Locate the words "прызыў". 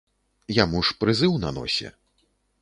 1.03-1.37